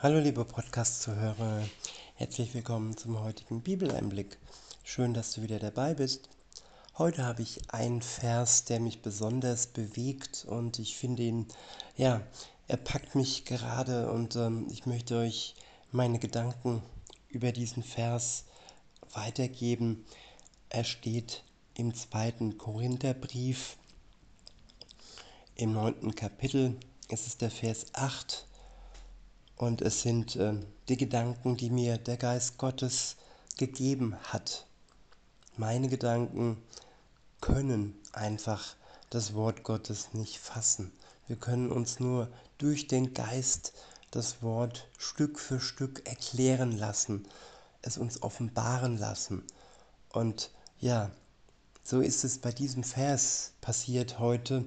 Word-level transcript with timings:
Hallo 0.00 0.20
liebe 0.20 0.44
Podcast-Zuhörer, 0.44 1.60
herzlich 2.14 2.54
willkommen 2.54 2.96
zum 2.96 3.18
heutigen 3.18 3.62
Bibeleinblick. 3.62 4.38
Schön, 4.84 5.12
dass 5.12 5.32
du 5.32 5.42
wieder 5.42 5.58
dabei 5.58 5.94
bist. 5.94 6.28
Heute 6.96 7.24
habe 7.24 7.42
ich 7.42 7.72
einen 7.72 8.00
Vers, 8.00 8.62
der 8.62 8.78
mich 8.78 9.02
besonders 9.02 9.66
bewegt 9.66 10.46
und 10.48 10.78
ich 10.78 10.96
finde 10.96 11.24
ihn, 11.24 11.48
ja, 11.96 12.20
er 12.68 12.76
packt 12.76 13.16
mich 13.16 13.44
gerade 13.44 14.12
und 14.12 14.36
ähm, 14.36 14.68
ich 14.70 14.86
möchte 14.86 15.18
euch 15.18 15.56
meine 15.90 16.20
Gedanken 16.20 16.80
über 17.28 17.50
diesen 17.50 17.82
Vers 17.82 18.44
weitergeben. 19.14 20.06
Er 20.68 20.84
steht 20.84 21.42
im 21.74 21.92
zweiten 21.92 22.56
Korintherbrief 22.56 23.76
im 25.56 25.72
neunten 25.72 26.14
Kapitel. 26.14 26.76
Es 27.08 27.26
ist 27.26 27.40
der 27.40 27.50
Vers 27.50 27.86
8 27.94 28.47
und 29.58 29.82
es 29.82 30.02
sind 30.02 30.36
äh, 30.36 30.54
die 30.88 30.96
Gedanken, 30.96 31.56
die 31.56 31.68
mir 31.68 31.98
der 31.98 32.16
Geist 32.16 32.58
Gottes 32.58 33.16
gegeben 33.56 34.16
hat. 34.22 34.66
Meine 35.56 35.88
Gedanken 35.88 36.62
können 37.40 37.98
einfach 38.12 38.76
das 39.10 39.34
Wort 39.34 39.64
Gottes 39.64 40.14
nicht 40.14 40.38
fassen. 40.38 40.92
Wir 41.26 41.36
können 41.36 41.72
uns 41.72 41.98
nur 41.98 42.28
durch 42.58 42.86
den 42.86 43.14
Geist 43.14 43.72
das 44.12 44.42
Wort 44.42 44.88
Stück 44.96 45.38
für 45.40 45.60
Stück 45.60 46.06
erklären 46.06 46.72
lassen, 46.72 47.26
es 47.82 47.98
uns 47.98 48.22
offenbaren 48.22 48.96
lassen. 48.96 49.42
Und 50.10 50.50
ja, 50.78 51.10
so 51.82 52.00
ist 52.00 52.24
es 52.24 52.38
bei 52.38 52.52
diesem 52.52 52.84
Vers 52.84 53.52
passiert 53.60 54.20
heute. 54.20 54.64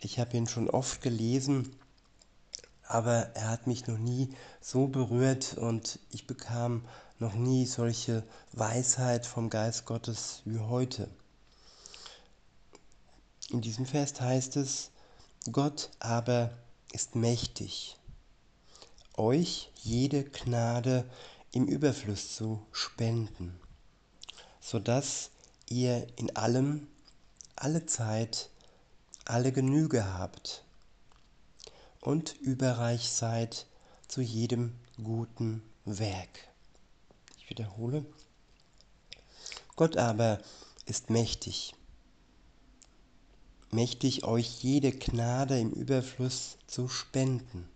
Ich 0.00 0.18
habe 0.18 0.36
ihn 0.36 0.46
schon 0.46 0.68
oft 0.68 1.00
gelesen 1.00 1.74
aber 2.88 3.30
er 3.34 3.48
hat 3.50 3.66
mich 3.66 3.86
noch 3.86 3.98
nie 3.98 4.34
so 4.60 4.86
berührt 4.86 5.54
und 5.58 5.98
ich 6.10 6.26
bekam 6.26 6.84
noch 7.18 7.34
nie 7.34 7.66
solche 7.66 8.22
Weisheit 8.52 9.26
vom 9.26 9.50
Geist 9.50 9.86
Gottes 9.86 10.42
wie 10.44 10.58
heute. 10.58 11.08
In 13.50 13.60
diesem 13.60 13.86
Vers 13.86 14.20
heißt 14.20 14.56
es, 14.56 14.90
Gott 15.50 15.90
aber 15.98 16.50
ist 16.92 17.14
mächtig, 17.14 17.96
euch 19.14 19.70
jede 19.76 20.24
Gnade 20.24 21.08
im 21.52 21.66
Überfluss 21.66 22.34
zu 22.34 22.64
spenden, 22.72 23.58
so 24.60 24.78
dass 24.78 25.30
ihr 25.68 26.06
in 26.16 26.36
allem, 26.36 26.88
alle 27.54 27.86
Zeit, 27.86 28.50
alle 29.24 29.52
Genüge 29.52 30.12
habt 30.14 30.65
und 32.06 32.36
überreich 32.40 33.10
seid 33.10 33.66
zu 34.06 34.20
jedem 34.20 34.76
guten 35.02 35.60
Werk. 35.84 36.48
Ich 37.36 37.50
wiederhole. 37.50 38.06
Gott 39.74 39.96
aber 39.96 40.40
ist 40.84 41.10
mächtig, 41.10 41.74
mächtig 43.72 44.22
euch 44.24 44.62
jede 44.62 44.92
Gnade 44.92 45.58
im 45.58 45.72
Überfluss 45.72 46.58
zu 46.68 46.86
spenden, 46.86 47.68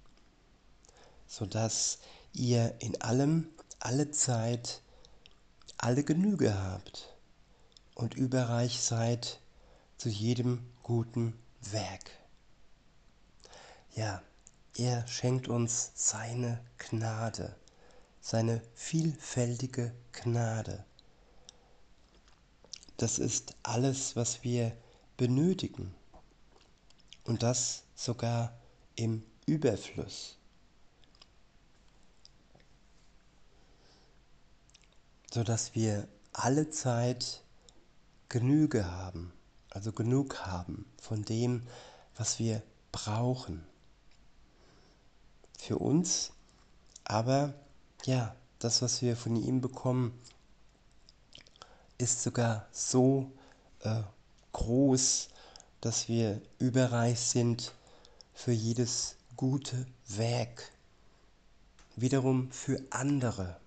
so 1.27 1.45
dass 1.45 1.99
ihr 2.33 2.77
in 2.79 3.01
allem, 3.03 3.49
alle 3.81 4.13
Zeit, 4.13 4.81
alle 5.77 6.05
Genüge 6.05 6.57
habt 6.57 7.17
und 7.97 8.15
überreich 8.15 8.81
seid 8.81 9.41
zu 9.99 10.09
jedem 10.09 10.65
guten 10.85 11.35
Werk. 11.73 12.20
Ja, 14.01 14.23
er 14.79 15.07
schenkt 15.07 15.49
uns 15.49 15.93
seine 15.95 16.59
Gnade, 16.79 17.55
seine 18.23 18.63
vielfältige 18.73 19.93
Gnade. 20.13 20.87
Das 22.97 23.19
ist 23.19 23.57
alles, 23.63 24.17
was 24.17 24.43
wir 24.43 24.75
benötigen. 25.19 25.95
Und 27.25 27.43
das 27.43 27.83
sogar 27.95 28.59
im 28.97 29.23
Überfluss. 29.45 30.39
Sodass 35.31 35.75
wir 35.75 36.09
alle 36.33 36.71
Zeit 36.71 37.45
Genüge 38.31 38.91
haben, 38.91 39.31
also 39.69 39.93
genug 39.93 40.47
haben 40.47 40.91
von 40.97 41.23
dem, 41.23 41.67
was 42.17 42.39
wir 42.39 42.63
brauchen 42.93 43.67
für 45.61 45.79
uns, 45.79 46.33
aber 47.05 47.55
ja, 48.05 48.35
das, 48.59 48.83
was 48.83 49.03
wir 49.03 49.17
von 49.17 49.37
ihm 49.37 49.61
bekommen, 49.61 50.19
ist 51.99 52.23
sogar 52.23 52.67
so 52.73 53.31
äh, 53.81 54.03
groß, 54.53 55.29
dass 55.81 56.09
wir 56.09 56.41
überreich 56.59 57.21
sind 57.21 57.75
für 58.35 58.53
jedes 58.53 59.17
gute 59.37 59.87
Werk. 60.09 60.73
Wiederum 61.97 62.51
für 62.51 62.83
andere 62.91 63.61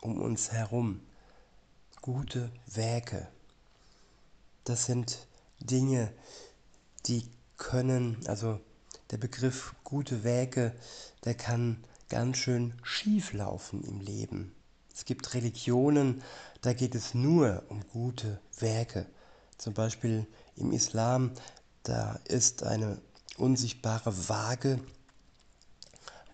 um 0.00 0.20
uns 0.20 0.52
herum. 0.52 1.00
Gute 2.02 2.50
Werke. 2.66 3.28
Das 4.64 4.86
sind 4.86 5.26
Dinge, 5.60 6.12
die 7.06 7.28
können, 7.56 8.18
also 8.26 8.60
der 9.10 9.18
Begriff 9.18 9.74
gute 9.84 10.24
Werke, 10.24 10.72
der 11.24 11.34
kann 11.34 11.84
ganz 12.08 12.38
schön 12.38 12.74
schief 12.82 13.32
laufen 13.32 13.82
im 13.84 14.00
Leben. 14.00 14.54
Es 14.94 15.04
gibt 15.04 15.34
Religionen, 15.34 16.22
da 16.62 16.72
geht 16.72 16.94
es 16.94 17.14
nur 17.14 17.64
um 17.68 17.80
gute 17.88 18.40
Werke. 18.58 19.06
Zum 19.58 19.74
Beispiel 19.74 20.26
im 20.56 20.72
Islam, 20.72 21.32
da 21.82 22.20
ist 22.24 22.62
eine 22.62 23.00
unsichtbare 23.36 24.28
Waage, 24.28 24.80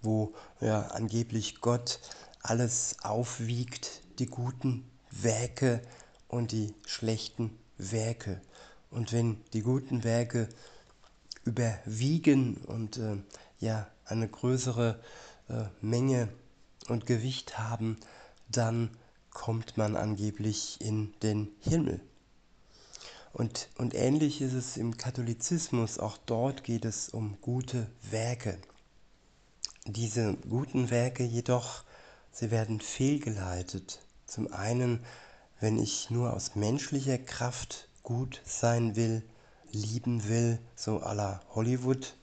wo 0.02 0.34
ja, 0.60 0.82
angeblich 0.88 1.60
Gott 1.60 2.00
alles 2.42 2.96
aufwiegt, 3.02 4.02
die 4.18 4.26
guten 4.26 4.90
Werke 5.10 5.82
und 6.28 6.52
die 6.52 6.74
schlechten 6.86 7.58
Werke. 7.78 8.40
Und 8.90 9.12
wenn 9.12 9.42
die 9.52 9.62
guten 9.62 10.04
Werke 10.04 10.48
überwiegen 11.44 12.56
und 12.66 12.98
äh, 12.98 13.16
ja 13.58 13.88
eine 14.04 14.28
größere 14.28 15.00
äh, 15.48 15.64
Menge 15.80 16.28
und 16.88 17.06
Gewicht 17.06 17.58
haben, 17.58 17.98
dann 18.48 18.90
kommt 19.30 19.76
man 19.76 19.96
angeblich 19.96 20.80
in 20.80 21.12
den 21.22 21.48
Himmel. 21.60 22.00
Und, 23.32 23.68
und 23.78 23.94
ähnlich 23.94 24.40
ist 24.40 24.54
es 24.54 24.76
im 24.76 24.96
Katholizismus, 24.96 25.98
auch 25.98 26.18
dort 26.26 26.64
geht 26.64 26.84
es 26.84 27.08
um 27.10 27.40
gute 27.40 27.86
Werke. 28.10 28.58
Diese 29.86 30.34
guten 30.48 30.90
Werke 30.90 31.22
jedoch, 31.22 31.84
sie 32.32 32.50
werden 32.50 32.80
fehlgeleitet. 32.80 34.00
Zum 34.26 34.52
einen, 34.52 35.04
wenn 35.60 35.78
ich 35.78 36.10
nur 36.10 36.32
aus 36.32 36.56
menschlicher 36.56 37.18
Kraft 37.18 37.88
gut 38.02 38.42
sein 38.44 38.96
will, 38.96 39.22
lieben 39.72 40.28
will, 40.28 40.58
so 40.76 40.98
à 41.02 41.14
la 41.14 41.40
Hollywood, 41.54 42.14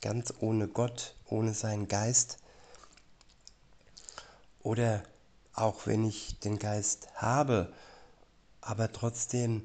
ganz 0.00 0.32
ohne 0.40 0.68
Gott, 0.68 1.14
ohne 1.26 1.54
seinen 1.54 1.88
Geist. 1.88 2.38
Oder 4.62 5.02
auch 5.54 5.86
wenn 5.86 6.04
ich 6.04 6.38
den 6.40 6.58
Geist 6.58 7.08
habe, 7.14 7.72
aber 8.60 8.92
trotzdem 8.92 9.62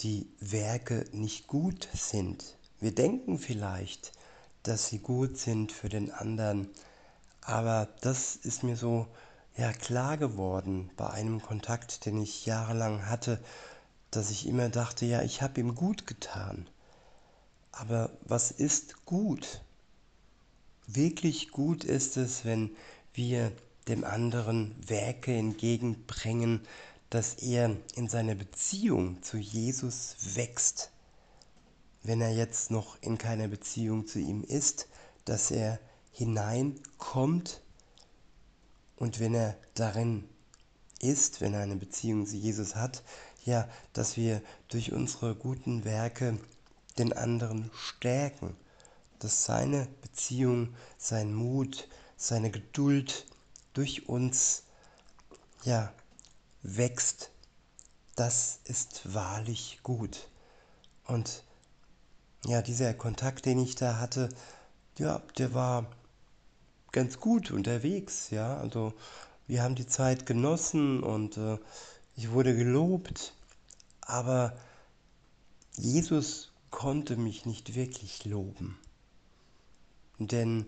die 0.00 0.28
Werke 0.40 1.04
nicht 1.12 1.46
gut 1.46 1.88
sind. 1.94 2.56
Wir 2.80 2.94
denken 2.94 3.38
vielleicht, 3.38 4.12
dass 4.62 4.88
sie 4.88 4.98
gut 4.98 5.38
sind 5.38 5.72
für 5.72 5.88
den 5.88 6.10
anderen, 6.10 6.68
aber 7.40 7.88
das 8.00 8.36
ist 8.36 8.62
mir 8.62 8.76
so 8.76 9.06
ja 9.56 9.72
klar 9.72 10.18
geworden 10.18 10.90
bei 10.96 11.08
einem 11.08 11.40
Kontakt, 11.40 12.04
den 12.04 12.20
ich 12.20 12.46
jahrelang 12.46 13.06
hatte, 13.06 13.40
dass 14.10 14.30
ich 14.30 14.46
immer 14.46 14.68
dachte, 14.68 15.06
ja, 15.06 15.22
ich 15.22 15.42
habe 15.42 15.60
ihm 15.60 15.74
gut 15.74 16.06
getan. 16.06 16.68
Aber 17.78 18.10
was 18.22 18.50
ist 18.50 19.04
gut? 19.04 19.62
Wirklich 20.86 21.50
gut 21.50 21.84
ist 21.84 22.16
es, 22.16 22.46
wenn 22.46 22.74
wir 23.12 23.52
dem 23.86 24.02
anderen 24.02 24.74
Werke 24.88 25.36
entgegenbringen, 25.36 26.62
dass 27.10 27.34
er 27.34 27.76
in 27.94 28.08
seiner 28.08 28.34
Beziehung 28.34 29.22
zu 29.22 29.36
Jesus 29.36 30.16
wächst. 30.36 30.90
Wenn 32.02 32.22
er 32.22 32.32
jetzt 32.32 32.70
noch 32.70 32.96
in 33.02 33.18
keiner 33.18 33.46
Beziehung 33.46 34.06
zu 34.06 34.20
ihm 34.20 34.42
ist, 34.42 34.88
dass 35.26 35.50
er 35.50 35.78
hineinkommt 36.12 37.60
und 38.96 39.20
wenn 39.20 39.34
er 39.34 39.54
darin 39.74 40.26
ist, 41.00 41.42
wenn 41.42 41.52
er 41.52 41.60
eine 41.60 41.76
Beziehung 41.76 42.26
zu 42.26 42.36
Jesus 42.36 42.74
hat, 42.74 43.02
ja, 43.44 43.68
dass 43.92 44.16
wir 44.16 44.40
durch 44.68 44.92
unsere 44.92 45.34
guten 45.34 45.84
Werke 45.84 46.38
den 46.98 47.12
anderen 47.12 47.70
stärken, 47.74 48.56
dass 49.18 49.44
seine 49.44 49.88
Beziehung, 50.02 50.74
sein 50.98 51.34
Mut, 51.34 51.88
seine 52.16 52.50
Geduld 52.50 53.26
durch 53.74 54.08
uns 54.08 54.64
ja 55.64 55.92
wächst, 56.62 57.30
das 58.14 58.60
ist 58.64 59.14
wahrlich 59.14 59.80
gut. 59.82 60.28
Und 61.06 61.44
ja, 62.46 62.62
dieser 62.62 62.94
Kontakt, 62.94 63.46
den 63.46 63.58
ich 63.58 63.74
da 63.74 63.98
hatte, 63.98 64.28
ja, 64.98 65.20
der 65.36 65.52
war 65.52 65.86
ganz 66.92 67.20
gut 67.20 67.50
unterwegs, 67.50 68.30
ja. 68.30 68.56
Also 68.56 68.94
wir 69.46 69.62
haben 69.62 69.74
die 69.74 69.86
Zeit 69.86 70.26
genossen 70.26 71.02
und 71.02 71.36
äh, 71.36 71.58
ich 72.14 72.30
wurde 72.30 72.56
gelobt, 72.56 73.34
aber 74.00 74.56
Jesus 75.76 76.50
konnte 76.76 77.16
mich 77.16 77.46
nicht 77.46 77.74
wirklich 77.74 78.26
loben. 78.26 78.78
Denn 80.18 80.66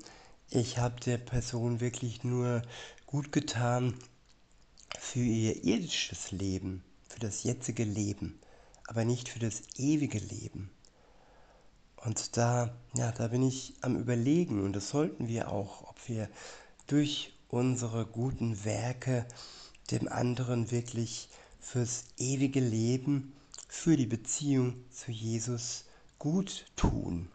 ich 0.49 0.79
habe 0.79 0.99
der 1.01 1.19
Person 1.19 1.81
wirklich 1.81 2.25
nur 2.25 2.63
gut 3.05 3.31
getan 3.31 3.93
für 4.99 5.21
ihr 5.21 5.65
irdisches 5.65 6.33
Leben, 6.33 6.83
für 7.11 7.21
das 7.21 7.43
jetzige 7.43 7.85
Leben, 7.85 8.41
aber 8.87 9.05
nicht 9.05 9.29
für 9.29 9.39
das 9.39 9.61
ewige 9.77 10.19
Leben. 10.19 10.71
Und 11.97 12.39
da, 12.39 12.75
ja, 12.95 13.13
da 13.13 13.29
bin 13.29 13.43
ich 13.43 13.75
am 13.83 13.95
Überlegen 13.97 14.65
und 14.65 14.73
das 14.73 14.89
sollten 14.89 15.29
wir 15.29 15.53
auch, 15.53 15.91
ob 15.91 16.09
wir 16.09 16.31
durch 16.87 17.35
unsere 17.49 18.07
guten 18.07 18.65
Werke 18.65 19.27
dem 19.91 20.09
anderen 20.09 20.71
wirklich 20.71 21.29
fürs 21.61 22.07
ewige 22.17 22.61
Leben, 22.61 23.35
für 23.69 23.99
die 23.99 24.07
Beziehung 24.07 24.83
zu 24.91 25.13
Jesus 25.13 25.85
gut 26.19 26.67
tun. 26.77 27.31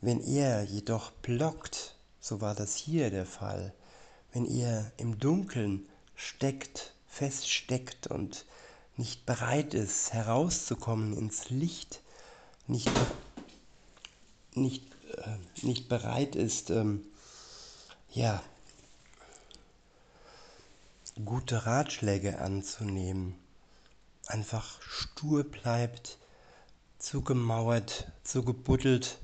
Wenn 0.00 0.20
er 0.20 0.64
jedoch 0.64 1.10
blockt, 1.10 1.96
so 2.20 2.40
war 2.40 2.54
das 2.54 2.74
hier 2.76 3.10
der 3.10 3.26
Fall, 3.26 3.72
wenn 4.32 4.46
er 4.46 4.90
im 4.96 5.18
Dunkeln 5.18 5.86
steckt, 6.14 6.94
feststeckt 7.06 8.06
und 8.06 8.46
nicht 8.96 9.26
bereit 9.26 9.74
ist, 9.74 10.12
herauszukommen 10.12 11.16
ins 11.16 11.50
Licht, 11.50 12.00
nicht 12.66 12.90
nicht, 14.54 14.84
äh, 15.16 15.64
nicht 15.64 15.88
bereit 15.88 16.36
ist, 16.36 16.70
ähm, 16.70 17.04
ja, 18.10 18.42
gute 21.24 21.66
Ratschläge 21.66 22.38
anzunehmen, 22.38 23.34
einfach 24.26 24.80
stur 24.82 25.44
bleibt, 25.44 26.18
zugemauert, 27.02 28.10
zugebuddelt 28.22 29.18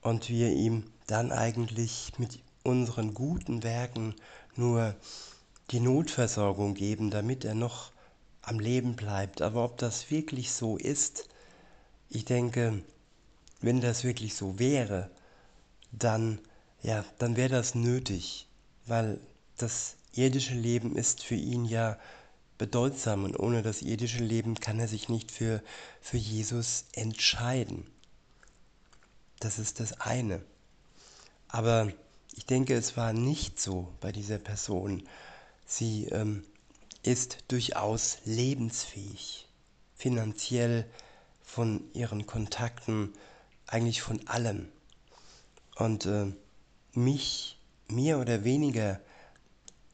und 0.00 0.28
wir 0.28 0.52
ihm 0.52 0.84
dann 1.06 1.32
eigentlich 1.32 2.12
mit 2.18 2.38
unseren 2.62 3.12
guten 3.12 3.62
Werken 3.62 4.14
nur 4.54 4.94
die 5.70 5.80
Notversorgung 5.80 6.74
geben, 6.74 7.10
damit 7.10 7.44
er 7.44 7.54
noch 7.54 7.92
am 8.42 8.60
Leben 8.60 8.94
bleibt. 8.94 9.42
Aber 9.42 9.64
ob 9.64 9.76
das 9.78 10.10
wirklich 10.10 10.52
so 10.52 10.76
ist, 10.76 11.28
ich 12.08 12.24
denke, 12.24 12.82
wenn 13.60 13.80
das 13.80 14.04
wirklich 14.04 14.34
so 14.34 14.58
wäre, 14.58 15.10
dann, 15.90 16.38
ja, 16.82 17.04
dann 17.18 17.36
wäre 17.36 17.50
das 17.50 17.74
nötig, 17.74 18.46
weil 18.86 19.20
das 19.56 19.96
irdische 20.14 20.54
Leben 20.54 20.96
ist 20.96 21.24
für 21.24 21.34
ihn 21.34 21.64
ja 21.64 21.98
bedeutsam 22.58 23.24
und 23.24 23.38
ohne 23.38 23.62
das 23.62 23.82
irdische 23.82 24.22
Leben 24.22 24.56
kann 24.56 24.80
er 24.80 24.88
sich 24.88 25.08
nicht 25.08 25.30
für, 25.30 25.62
für 26.00 26.16
Jesus 26.16 26.84
entscheiden. 26.92 27.86
Das 29.40 29.58
ist 29.58 29.80
das 29.80 30.00
eine. 30.00 30.42
Aber 31.46 31.92
ich 32.34 32.44
denke, 32.44 32.74
es 32.74 32.96
war 32.96 33.12
nicht 33.12 33.60
so 33.60 33.88
bei 34.00 34.12
dieser 34.12 34.38
Person. 34.38 35.08
Sie 35.66 36.06
ähm, 36.06 36.44
ist 37.02 37.38
durchaus 37.48 38.18
lebensfähig, 38.24 39.48
finanziell 39.94 40.84
von 41.42 41.82
ihren 41.94 42.26
Kontakten 42.26 43.12
eigentlich 43.66 44.02
von 44.02 44.26
allem. 44.28 44.68
Und 45.76 46.06
äh, 46.06 46.32
mich 46.92 47.58
mehr 47.88 48.18
oder 48.18 48.44
weniger 48.44 49.00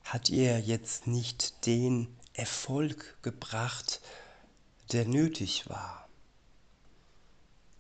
hat 0.05 0.31
er 0.31 0.59
jetzt 0.61 1.07
nicht 1.07 1.67
den 1.67 2.09
Erfolg 2.35 3.17
gebracht, 3.23 4.01
der 4.93 5.07
nötig 5.07 5.69
war. 5.69 6.09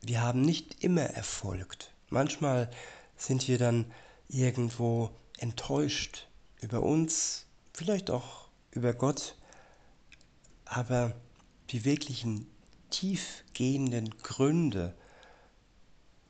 Wir 0.00 0.22
haben 0.22 0.40
nicht 0.40 0.82
immer 0.82 1.02
erfolgt. 1.02 1.92
Manchmal 2.08 2.70
sind 3.16 3.48
wir 3.48 3.58
dann 3.58 3.92
irgendwo 4.28 5.10
enttäuscht 5.38 6.28
über 6.60 6.82
uns, 6.82 7.46
vielleicht 7.72 8.10
auch 8.10 8.48
über 8.70 8.94
Gott, 8.94 9.36
aber 10.64 11.14
die 11.70 11.84
wirklichen 11.84 12.46
tiefgehenden 12.90 14.10
Gründe, 14.22 14.94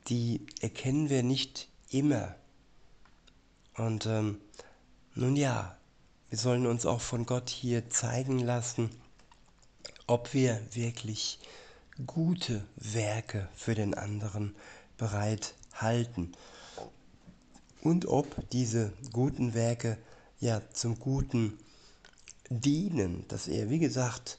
die 0.07 0.45
erkennen 0.61 1.09
wir 1.09 1.23
nicht 1.23 1.69
immer. 1.89 2.35
Und 3.75 4.05
ähm, 4.05 4.41
nun 5.13 5.35
ja, 5.35 5.77
wir 6.35 6.39
sollen 6.41 6.65
uns 6.67 6.85
auch 6.85 6.99
von 6.99 7.25
Gott 7.25 7.49
hier 7.49 7.89
zeigen 7.89 8.39
lassen, 8.39 8.89
ob 10.05 10.33
wir 10.33 10.59
wirklich 10.73 11.39
gute 12.05 12.65
Werke 12.75 13.47
für 13.55 13.73
den 13.73 13.93
anderen 13.93 14.53
bereit 14.97 15.53
halten 15.75 16.33
und 17.79 18.05
ob 18.05 18.49
diese 18.49 18.91
guten 19.13 19.53
Werke 19.53 19.97
ja 20.41 20.61
zum 20.73 20.99
Guten 20.99 21.57
dienen, 22.49 23.25
dass 23.29 23.47
er, 23.47 23.69
wie 23.69 23.79
gesagt, 23.79 24.37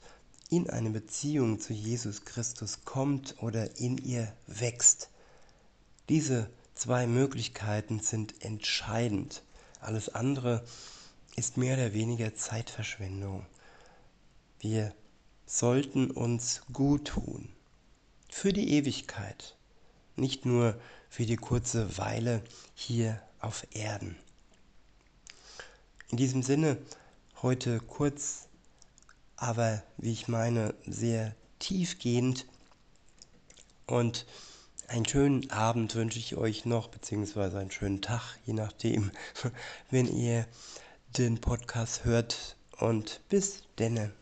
in 0.50 0.68
eine 0.68 0.90
Beziehung 0.90 1.60
zu 1.60 1.72
Jesus 1.72 2.26
Christus 2.26 2.84
kommt 2.84 3.36
oder 3.40 3.80
in 3.80 3.96
ihr 3.96 4.30
wächst. 4.46 5.08
Diese 6.10 6.50
zwei 6.74 7.06
Möglichkeiten 7.06 8.00
sind 8.00 8.44
entscheidend. 8.44 9.42
Alles 9.80 10.10
andere 10.10 10.62
ist 11.36 11.58
mehr 11.58 11.74
oder 11.74 11.92
weniger 11.92 12.34
Zeitverschwendung. 12.34 13.44
Wir 14.58 14.94
sollten 15.44 16.10
uns 16.10 16.62
gut 16.72 17.08
tun. 17.08 17.50
Für 18.30 18.52
die 18.52 18.72
Ewigkeit. 18.72 19.54
Nicht 20.16 20.46
nur 20.46 20.80
für 21.10 21.26
die 21.26 21.36
kurze 21.36 21.98
Weile 21.98 22.42
hier 22.74 23.20
auf 23.38 23.66
Erden. 23.72 24.16
In 26.10 26.16
diesem 26.16 26.42
Sinne 26.42 26.78
heute 27.42 27.80
kurz, 27.80 28.48
aber 29.36 29.82
wie 29.98 30.12
ich 30.12 30.28
meine, 30.28 30.74
sehr 30.86 31.34
tiefgehend 31.58 32.46
und 33.86 34.26
einen 34.88 35.06
schönen 35.06 35.50
Abend 35.50 35.94
wünsche 35.96 36.18
ich 36.18 36.36
euch 36.36 36.64
noch, 36.64 36.88
beziehungsweise 36.88 37.58
einen 37.58 37.70
schönen 37.70 38.00
Tag, 38.00 38.38
je 38.46 38.54
nachdem, 38.54 39.10
wenn 39.90 40.06
ihr 40.06 40.46
den 41.18 41.40
Podcast 41.40 42.04
hört. 42.04 42.56
Und 42.78 43.20
bis 43.30 43.62
denne. 43.78 44.12